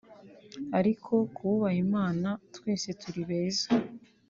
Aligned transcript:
ariko 0.79 1.11
ku 1.33 1.41
bubaha 1.49 1.77
Imana 1.85 2.29
twese 2.55 2.87
turi 3.01 3.21
beza 3.29 3.67